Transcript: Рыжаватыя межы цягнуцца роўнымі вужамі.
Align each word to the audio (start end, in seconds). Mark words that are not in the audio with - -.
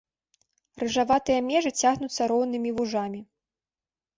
Рыжаватыя 0.83 1.39
межы 1.49 1.71
цягнуцца 1.91 2.31
роўнымі 2.33 2.69
вужамі. 2.81 3.21